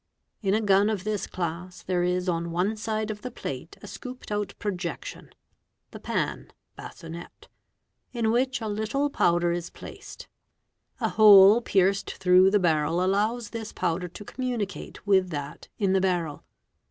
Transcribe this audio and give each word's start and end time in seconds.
In 0.41 0.55
a 0.55 0.61
gun 0.61 0.89
of 0.89 1.03
this 1.03 1.27
class 1.27 1.83
there 1.83 2.01
is 2.01 2.27
on 2.27 2.49
one 2.49 2.75
side 2.75 3.11
of 3.11 3.21
the 3.21 3.29
plate 3.29 3.77
a 3.83 3.87
scooped 3.87 4.31
out 4.31 4.55
projection 4.57 5.29
(the 5.91 5.99
pan, 5.99 6.51
bassinet) 6.75 7.47
in 8.11 8.31
which 8.31 8.61
a 8.61 8.67
little 8.67 9.11
powder 9.11 9.51
is 9.51 9.69
placed; 9.69 10.27
a 10.99 11.09
hole 11.09 11.61
pierced 11.61 12.15
through 12.15 12.49
the 12.49 12.57
barrel 12.59 13.03
allows 13.03 13.51
this 13.51 13.71
powder 13.71 14.07
to 14.07 14.25
communicate 14.25 15.05
with 15.05 15.29
that 15.29 15.67
in 15.77 15.93
the 15.93 16.01
barrel. 16.01 16.45